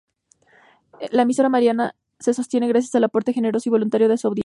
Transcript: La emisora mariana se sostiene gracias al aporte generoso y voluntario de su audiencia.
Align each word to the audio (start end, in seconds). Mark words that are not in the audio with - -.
La 1.11 1.21
emisora 1.23 1.47
mariana 1.47 1.95
se 2.19 2.33
sostiene 2.33 2.67
gracias 2.67 2.95
al 2.95 3.03
aporte 3.03 3.33
generoso 3.33 3.69
y 3.69 3.69
voluntario 3.71 4.09
de 4.09 4.17
su 4.17 4.27
audiencia. 4.27 4.39